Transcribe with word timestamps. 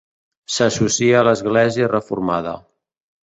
S'associa 0.53 1.19
a 1.19 1.27
l'Església 1.27 1.91
reformada. 1.93 2.55